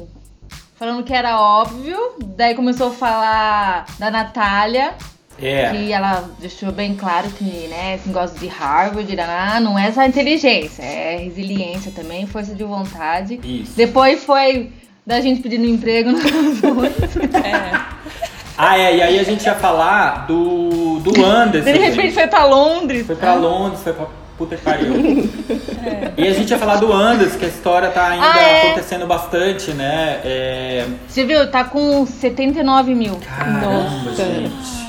[0.74, 1.96] falando que era óbvio,
[2.36, 4.94] daí começou a falar da Natália,
[5.40, 9.90] É, que ela deixou bem claro que, né, esse negócio de Harvard, ah, não é
[9.90, 13.40] só inteligência, é resiliência também, força de vontade.
[13.42, 13.72] isso.
[13.76, 14.70] Depois foi
[15.06, 16.22] da gente pedindo emprego nas
[17.44, 17.80] É.
[18.56, 21.64] Ah, é, e aí a gente ia falar do, do Anderson.
[21.72, 22.14] De repente gente.
[22.14, 23.06] foi pra Londres.
[23.06, 24.06] Foi pra Londres, foi pra
[24.38, 24.92] puta que pariu.
[26.16, 28.66] E a gente ia falar do Anderson, que a história tá ainda Ah, é?
[28.66, 30.20] acontecendo bastante, né?
[30.22, 30.86] É...
[31.08, 31.50] Você viu?
[31.50, 33.16] Tá com 79 mil.
[33.16, 34.24] Caramba, Nossa.
[34.24, 34.81] gente.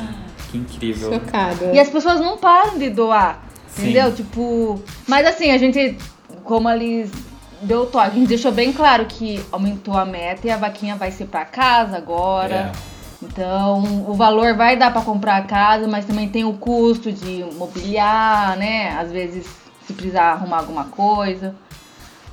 [0.54, 1.12] Que incrível.
[1.12, 1.72] Chocada.
[1.74, 3.42] E as pessoas não param de doar.
[3.68, 3.90] Sim.
[3.90, 4.14] Entendeu?
[4.14, 4.80] Tipo.
[5.08, 5.98] Mas assim, a gente,
[6.44, 7.12] como eles
[7.60, 11.10] deu toque, a gente deixou bem claro que aumentou a meta e a vaquinha vai
[11.10, 12.56] ser pra casa agora.
[12.56, 12.94] É.
[13.24, 17.44] Então, o valor vai dar pra comprar a casa, mas também tem o custo de
[17.56, 18.90] mobiliar, né?
[19.00, 19.48] Às vezes,
[19.88, 21.56] se precisar arrumar alguma coisa.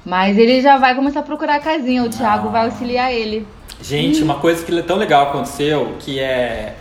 [0.05, 2.03] Mas ele já vai começar a procurar a casinha.
[2.03, 2.51] O Thiago Ah.
[2.51, 3.47] vai auxiliar ele.
[3.81, 6.77] Gente, uma coisa que tão legal aconteceu, que é...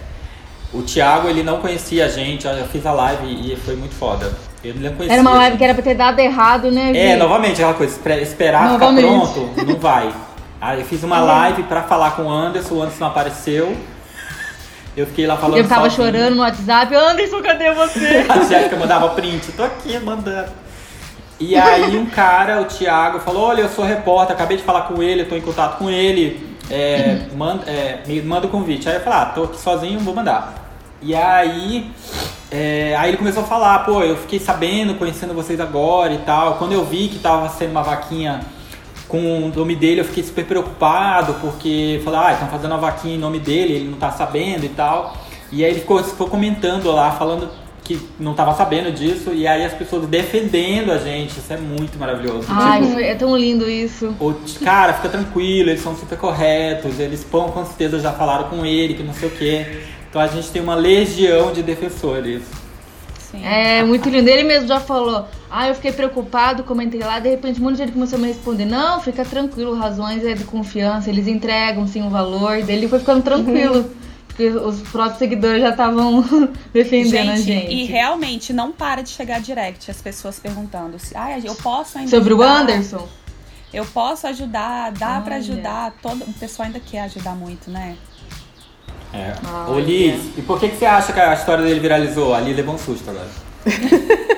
[0.72, 4.32] O Thiago, ele não conhecia a gente, eu fiz a live e foi muito foda.
[4.64, 5.58] Ele não conhecia Era uma live gente.
[5.58, 7.20] que era pra ter dado errado, né, É, Vi?
[7.20, 9.06] novamente, aquela coisa, esperar Novamente.
[9.08, 10.12] ficar pronto, não vai.
[10.62, 13.76] Aí eu fiz uma live pra falar com o Anderson, o Anderson não apareceu.
[14.98, 16.08] Eu fiquei lá falando Eu tava sozinho.
[16.12, 16.94] chorando no WhatsApp.
[16.94, 18.26] Anderson, cadê você?
[18.30, 20.50] A Jéssica mandava print, tô aqui mandando.
[21.40, 25.02] E aí um cara, o Thiago, falou, olha, eu sou repórter, acabei de falar com
[25.02, 28.90] ele, eu tô em contato com ele, é, manda, é, me manda o convite.
[28.90, 30.59] Aí eu falei, ah, tô aqui sozinho, vou mandar.
[31.02, 31.90] E aí,
[32.52, 36.56] é, aí ele começou a falar, pô, eu fiquei sabendo, conhecendo vocês agora e tal.
[36.56, 38.42] Quando eu vi que tava sendo uma vaquinha
[39.08, 43.16] com o nome dele, eu fiquei super preocupado, porque falei, ah, estão fazendo uma vaquinha
[43.16, 45.16] em nome dele, ele não tá sabendo e tal.
[45.52, 47.50] E aí ele ficou, ficou comentando lá, falando
[47.84, 51.40] que não tava sabendo disso, e aí as pessoas defendendo a gente.
[51.40, 52.46] Isso é muito maravilhoso.
[52.50, 54.14] Ai, Tipo, é tão lindo isso.
[54.20, 58.64] o- cara, fica tranquilo, eles são super corretos, eles pão com certeza já falaram com
[58.64, 59.82] ele, que não sei o quê.
[60.10, 62.44] Então a gente tem uma legião de defensores.
[63.20, 63.46] Sim.
[63.46, 64.28] É muito lindo.
[64.28, 65.28] Ele mesmo já falou.
[65.52, 68.28] Ah, eu fiquei preocupado, comentei lá, de repente um monte de gente começou a me
[68.28, 68.66] responder.
[68.66, 72.64] Não, fica tranquilo, razões é de confiança, eles entregam sim o valor.
[72.64, 73.90] Daí ele foi ficando tranquilo.
[74.28, 76.24] Porque os próprios seguidores já estavam
[76.72, 77.74] defendendo a gente.
[77.74, 82.10] e realmente não para de chegar direct as pessoas perguntando se, ah, eu posso ainda
[82.10, 82.62] Sobre o ajudar?
[82.62, 83.08] Anderson?
[83.74, 85.44] Eu posso ajudar, dá pra Olha.
[85.44, 85.94] ajudar.
[86.02, 87.98] Todo, o pessoal ainda quer ajudar muito, né?
[89.14, 89.34] É.
[89.44, 92.34] Ah, Ô Liz, e por que, que você acha que a história dele viralizou?
[92.34, 93.28] Ali levou um susto agora.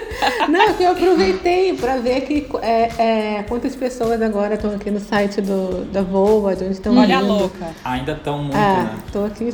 [0.49, 2.89] Não, que eu aproveitei para ver que é,
[3.39, 7.17] é, quantas pessoas agora estão aqui no site do, da Voa, de onde estão Olha
[7.17, 7.33] a vindo.
[7.33, 7.67] louca.
[7.83, 8.95] Ainda tão muito, É, né?
[9.11, 9.53] tô aqui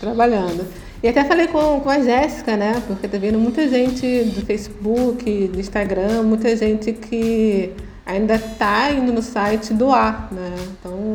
[0.00, 0.66] trabalhando.
[1.02, 2.82] E até falei com, com a Jéssica, né?
[2.86, 7.72] Porque tá vindo muita gente do Facebook, do Instagram, muita gente que
[8.06, 10.54] ainda tá indo no site doar, né?
[10.80, 11.14] Então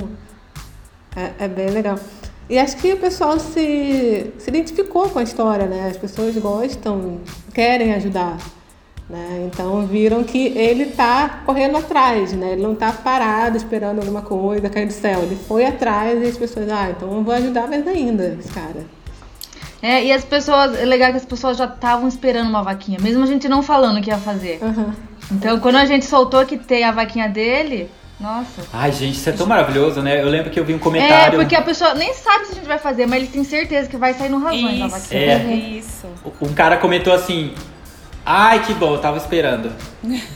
[1.16, 1.98] é, é bem legal.
[2.50, 5.90] E acho que o pessoal se, se identificou com a história, né?
[5.90, 7.20] As pessoas gostam,
[7.54, 8.38] querem ajudar.
[9.10, 9.50] Né?
[9.52, 12.54] Então viram que ele tá correndo atrás, né?
[12.54, 15.22] Ele não tá parado esperando alguma coisa cair do céu.
[15.24, 18.86] Ele foi atrás e as pessoas, ah, então eu vou ajudar mais ainda esse cara.
[19.82, 23.24] É, e as pessoas, é legal que as pessoas já estavam esperando uma vaquinha, mesmo
[23.24, 24.60] a gente não falando que ia fazer.
[24.62, 24.94] Aham.
[25.32, 28.62] Então, quando a gente soltou que tem a vaquinha dele, nossa.
[28.74, 30.22] Ai, gente, isso é tão maravilhoso, né?
[30.22, 31.40] Eu lembro que eu vi um É, comentário.
[31.40, 33.96] porque a pessoa nem sabe se a gente vai fazer, mas eles têm certeza que
[33.98, 35.22] vai sair no razões Isso, vaquinha.
[35.22, 35.54] É.
[35.56, 36.08] isso.
[36.42, 37.54] Um cara comentou assim:
[38.26, 39.72] Ai, que bom, eu tava esperando.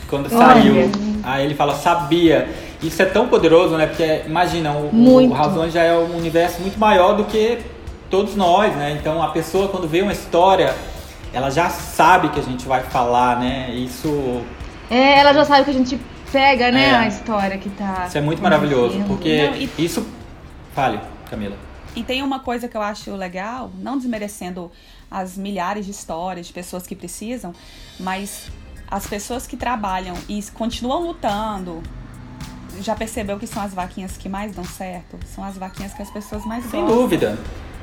[0.08, 0.90] Quando saiu.
[1.22, 2.48] Aí ele fala, sabia.
[2.82, 3.86] Isso é tão poderoso, né?
[3.86, 5.32] Porque, imagina, o, o.
[5.32, 7.58] Razões já é um universo muito maior do que
[8.10, 8.96] todos nós, né?
[8.98, 10.74] Então a pessoa, quando vê uma história,
[11.32, 13.70] ela já sabe que a gente vai falar, né?
[13.72, 14.42] Isso,
[14.90, 15.98] É, ela já sabe que a gente
[16.34, 16.94] pega, né, É.
[16.96, 18.04] a história que tá.
[18.08, 18.98] isso é muito maravilhoso.
[19.06, 20.06] Porque Não, e- isso.
[20.74, 21.56] Fale, Camila.
[21.94, 24.70] E tem uma coisa que eu acho legal, não desmerecendo
[25.10, 27.52] as milhares de histórias de pessoas que precisam,
[28.00, 28.50] mas
[28.90, 31.80] as pessoas que trabalham e continuam lutando,
[32.80, 35.16] já percebeu que são as vaquinhas que mais dão certo?
[35.32, 37.38] São as vaquinhas que as pessoas mais Sem gostam, dúvida.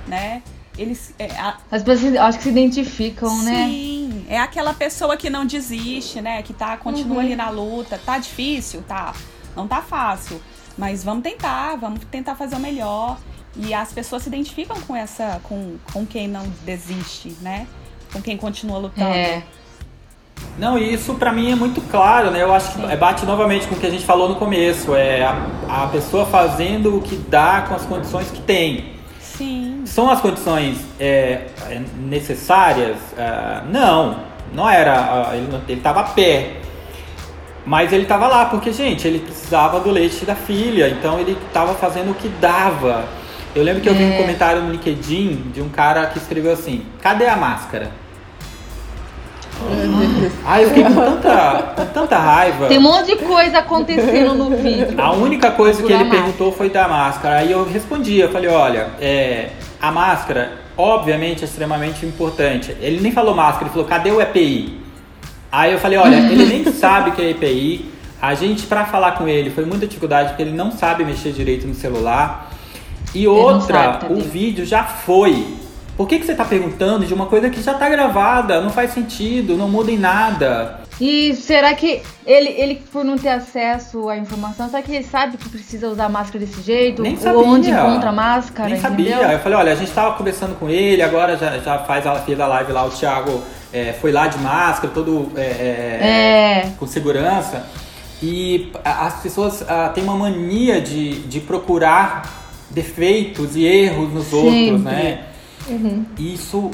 [0.07, 0.41] né?
[0.77, 3.65] Eles, é, a- As pessoas acho que se identificam, né?
[3.67, 4.00] Sim,
[4.31, 6.41] é aquela pessoa que não desiste, né?
[6.41, 7.19] Que tá, continua Uhum.
[7.19, 7.99] ali na luta.
[8.03, 8.81] Tá difícil?
[8.87, 9.13] Tá.
[9.55, 10.41] Não tá fácil.
[10.77, 13.17] Mas vamos tentar, vamos tentar fazer o melhor.
[13.57, 17.67] E as pessoas se identificam com essa, com, com quem não desiste, né?
[18.13, 19.13] Com quem continua lutando.
[19.13, 19.43] É.
[20.57, 22.41] Não, e isso pra mim é muito claro, né?
[22.41, 24.95] Eu acho que é, bate novamente com o que a gente falou no começo.
[24.95, 28.93] É a, a pessoa fazendo o que dá com as condições que tem.
[29.91, 32.95] São as condições é, é, necessárias?
[33.17, 34.19] Ah, não,
[34.53, 34.93] não era.
[34.93, 36.53] ah, ele estava a pé.
[37.65, 41.73] Mas ele estava lá porque, gente, ele precisava do leite da filha, então ele estava
[41.73, 43.03] fazendo o que dava.
[43.53, 44.17] Eu lembro que eu vi um É.
[44.17, 47.91] comentário no LinkedIn de um cara que escreveu assim: Cadê a máscara?
[50.45, 52.67] Ai, eu fiquei com tanta, com tanta raiva.
[52.67, 54.99] Tem um monte de coisa acontecendo no vídeo.
[54.99, 57.39] A única coisa que ele perguntou foi da máscara.
[57.39, 59.49] Aí eu respondi, eu falei, olha, é,
[59.81, 62.75] a máscara, obviamente, é extremamente importante.
[62.79, 64.79] Ele nem falou máscara, ele falou, cadê o EPI?
[65.51, 67.91] Aí eu falei, olha, ele nem sabe o que é EPI.
[68.21, 71.65] A gente, pra falar com ele, foi muita dificuldade, porque ele não sabe mexer direito
[71.65, 72.51] no celular.
[73.15, 75.57] E outra, sabe, o vídeo já foi.
[75.97, 78.61] Por que, que você tá perguntando de uma coisa que já tá gravada?
[78.61, 80.80] Não faz sentido, não muda em nada.
[81.03, 85.35] E será que ele, ele, por não ter acesso à informação, será que ele sabe
[85.35, 87.01] que precisa usar máscara desse jeito?
[87.01, 87.39] Nem Ou sabia.
[87.39, 88.69] onde encontra a máscara?
[88.69, 89.15] Nem sabia.
[89.15, 89.31] entendeu?
[89.31, 92.39] Eu falei, olha, a gente tava conversando com ele, agora já, já faz a, fez
[92.39, 93.41] a live lá, o Thiago
[93.73, 96.71] é, foi lá de máscara, todo é, é, É.
[96.77, 97.65] com segurança.
[98.21, 102.29] E as pessoas ah, têm uma mania de, de procurar
[102.69, 104.77] defeitos e erros nos outros, Sempre.
[104.83, 105.23] né?
[106.19, 106.69] Isso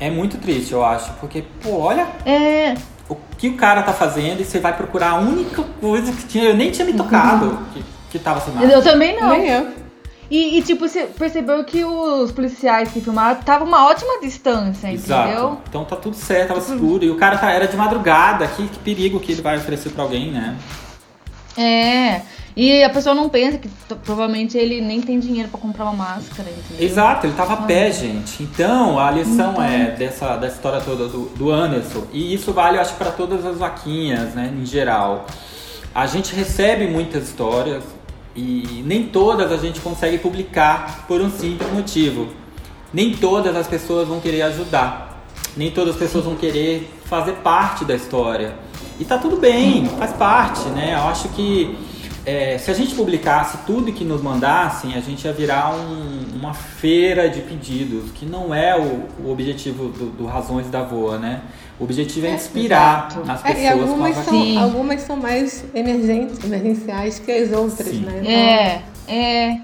[0.00, 1.12] é muito triste, eu acho.
[1.20, 2.74] Porque, pô, olha É.
[3.08, 6.44] o que o cara tá fazendo e você vai procurar a única coisa que tinha.
[6.44, 8.74] Eu nem tinha me tocado que, que tava sem máscara.
[8.74, 9.30] Eu também não.
[9.30, 9.68] Nem eu.
[10.30, 15.28] E, e, tipo, você percebeu que os policiais que filmaram estavam uma ótima distância, Exato.
[15.28, 15.58] entendeu?
[15.66, 17.02] Então tá tudo certo, tava seguro.
[17.02, 20.02] E o cara tá, era de madrugada, que, que perigo que ele vai oferecer pra
[20.02, 20.54] alguém, né?
[21.56, 22.20] É.
[22.60, 23.68] E a pessoa não pensa que
[24.04, 26.84] provavelmente ele nem tem dinheiro pra comprar uma máscara, entendeu?
[26.84, 28.42] Exato, ele tava a pé, gente.
[28.42, 32.80] Então a lição é dessa, dessa história toda do, do Anderson, e isso vale, eu
[32.80, 35.24] acho, pra todas as vaquinhas, né, em geral.
[35.94, 37.84] A gente recebe muitas histórias
[38.34, 42.26] e nem todas a gente consegue publicar por um simples motivo.
[42.92, 45.22] Nem todas as pessoas vão querer ajudar.
[45.56, 48.54] nem todas as pessoas vão querer fazer parte da história.
[48.98, 50.94] E tá tudo bem, faz parte, né?
[50.94, 51.76] Eu acho que
[52.28, 56.52] é, se a gente publicasse tudo que nos mandassem, a gente ia virar um, uma
[56.52, 61.40] feira de pedidos, que não é o, o objetivo do, do Razões da Voa, né?
[61.80, 63.30] O objetivo é inspirar Exato.
[63.30, 64.54] as É, pessoas e algumas com a Sim.
[64.54, 68.00] são, algumas são mais emergentes, emergenciais que as outras, Sim.
[68.00, 68.18] né?
[68.20, 69.60] Então, É, é.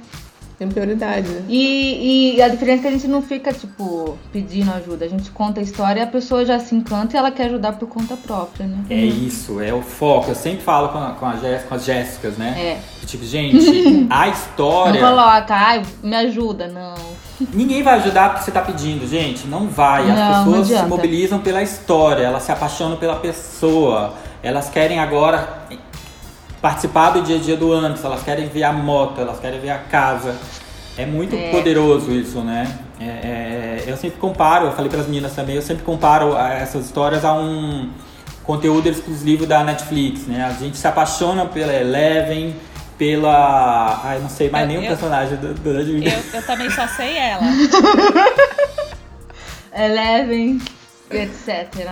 [0.58, 1.28] Tem prioridade.
[1.48, 5.04] E, e a diferença é que a gente não fica, tipo, pedindo ajuda.
[5.04, 7.72] A gente conta a história e a pessoa já se encanta e ela quer ajudar
[7.72, 8.78] por conta própria, né?
[8.88, 10.30] É isso, é o foco.
[10.30, 12.54] Eu sempre falo com, a, com, a Jéssica, com as Jéssicas, né?
[13.00, 13.06] É.
[13.06, 13.66] Tipo, gente,
[14.08, 15.00] a Não história.
[15.00, 16.94] coloca, ai, me ajuda, não.
[17.52, 19.48] Ninguém vai ajudar porque você tá pedindo, gente.
[19.48, 20.08] Não vai.
[20.08, 20.88] As Não, não pessoas se adianta.
[20.88, 24.14] mobilizam pela história, elas se apaixonam pela pessoa.
[24.40, 25.66] Elas querem agora
[26.68, 29.68] participar do dia a dia do antes, elas querem ver a moto, elas querem ver
[29.68, 30.34] a casa.
[30.96, 31.50] É muito É.
[31.50, 32.66] poderoso isso, né?
[32.98, 36.86] É, é, eu sempre comparo, eu falei para as meninas também, eu sempre comparo essas
[36.86, 37.90] histórias a um
[38.44, 40.42] conteúdo exclusivo da Netflix, né?
[40.42, 42.56] A gente se apaixona pela Eleven,
[42.96, 44.00] pela.
[44.02, 45.68] Ai, não sei mais Eu- nenhum eu- personagem do, do.
[45.70, 47.42] Eu, eu também só sei ela.
[49.76, 50.62] Eleven,
[51.10, 51.90] etc.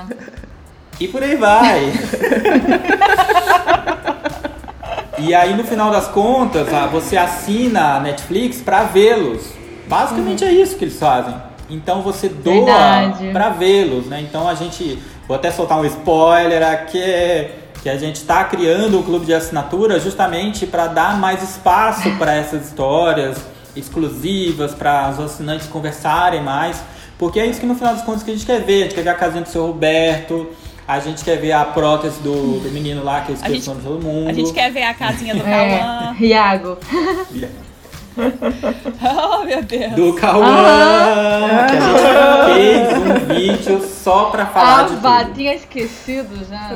[0.99, 1.93] E por aí vai.
[5.23, 9.53] e aí no final das contas, ah, você assina a Netflix pra vê-los.
[9.89, 11.35] Basicamente é isso que eles fazem.
[11.71, 14.21] Então você doa pra vê-los, né?
[14.21, 16.99] Então a gente, vou até soltar um spoiler aqui,
[17.83, 22.35] que a gente tá criando o clube de assinatura justamente para dar mais espaço para
[22.35, 23.39] essas histórias
[23.75, 26.83] exclusivas, para os assinantes conversarem mais,
[27.19, 28.81] porque é isso que no final das contas que a gente quer ver.
[28.81, 30.49] A gente quer ver a casinha do seu Roberto,
[30.93, 33.65] a gente quer ver a prótese do, do menino lá, que eu o nome de
[33.87, 34.29] todo mundo.
[34.29, 36.17] A gente quer ver a casinha do É, Cauã.
[36.21, 36.79] Iago.
[38.15, 39.93] Oh, meu Deus.
[39.93, 40.45] Do Cauã,
[41.71, 45.35] que a gente fez um vídeo só pra falar Ah, de tudo.
[45.35, 46.73] tinha esquecido já.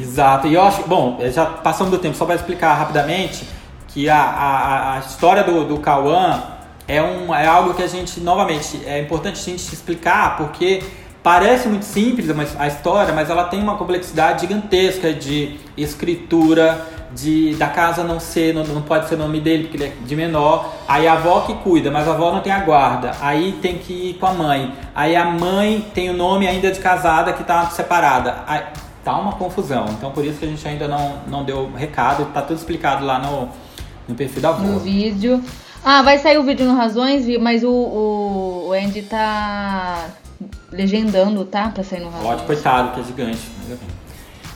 [0.00, 3.44] Exato, e eu acho, bom, já passamos do tempo, só para explicar rapidamente,
[3.88, 6.42] que a, a, a história do, do Cauã
[6.88, 10.82] é, um, é algo que a gente, novamente, é importante a gente explicar, porque
[11.22, 12.28] parece muito simples
[12.58, 18.54] a história, mas ela tem uma complexidade gigantesca de escritura, de da casa não ser,
[18.54, 21.40] não, não pode ser o nome dele, porque ele é de menor, aí a avó
[21.40, 24.32] que cuida, mas a avó não tem a guarda, aí tem que ir com a
[24.32, 28.62] mãe, aí a mãe tem o nome ainda de casada que tá separada, aí,
[29.04, 32.42] tá uma confusão, então por isso que a gente ainda não, não deu recado, tá
[32.42, 33.48] tudo explicado lá no,
[34.08, 34.62] no perfil da avó.
[34.62, 35.42] No vídeo.
[35.82, 40.10] Ah, vai sair o vídeo no Razões, mas o, o Andy tá
[40.70, 41.68] legendando, tá?
[41.68, 42.24] Pra sair no Razões.
[42.24, 43.40] Lógico, coitado, que é gigante.
[43.58, 43.86] mas enfim.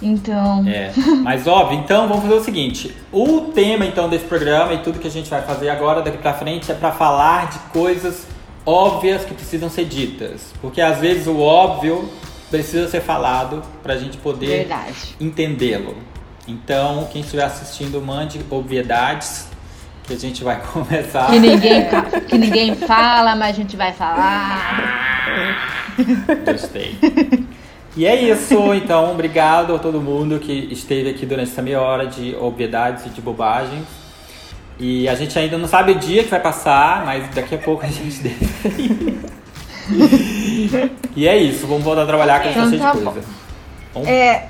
[0.03, 0.65] Então.
[0.67, 0.93] É,
[1.23, 5.07] mas óbvio, então vamos fazer o seguinte: o tema então desse programa e tudo que
[5.09, 8.27] a gente vai fazer agora daqui pra frente é pra falar de coisas
[8.67, 12.11] óbvias que precisam ser ditas, porque às vezes o óbvio
[12.51, 14.69] precisa ser falado pra gente poder
[15.21, 15.97] entendê-lo.
[16.47, 19.49] Então, quem estiver assistindo, mande obviedades
[20.07, 21.31] que a gente vai começar.
[21.31, 21.87] Que ninguém,
[22.29, 25.71] que ninguém fala, mas a gente vai falar.
[26.45, 26.99] Gostei.
[27.97, 32.07] E é isso, então, obrigado a todo mundo que esteve aqui durante essa meia hora
[32.07, 33.87] de obviedades e de bobagens.
[34.79, 37.85] E a gente ainda não sabe o dia que vai passar, mas daqui a pouco
[37.85, 39.21] a gente define.
[41.15, 43.05] e é isso, vamos voltar a trabalhar que a gente tá Então cheio tá de
[43.05, 43.13] bom.
[43.13, 43.29] coisa.
[43.93, 44.49] Vamos, É.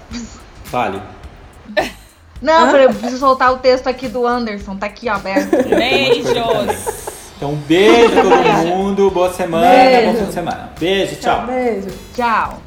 [0.65, 1.03] Fale.
[2.41, 4.77] Não, eu preciso soltar o texto aqui do Anderson.
[4.77, 5.51] Tá aqui ó, aberto.
[5.69, 7.14] Beijos.
[7.45, 10.13] Então, um beijo todo mundo, boa semana, Beijo.
[10.13, 10.71] bom fim de semana.
[10.81, 11.47] Beijo, tchau.
[11.47, 11.89] Beijo.
[12.15, 12.63] Tchau.